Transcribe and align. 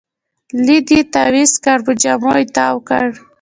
لیک 0.65 0.87
یې 0.95 1.01
تاویز 1.13 1.53
کړ، 1.63 1.77
په 1.85 1.91
جامو 2.01 2.31
کې 2.37 2.45
تاوکړ 2.55 3.07